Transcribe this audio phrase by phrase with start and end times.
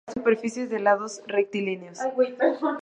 [0.03, 1.99] Era posible cuadrar superficies de lados rectilíneos.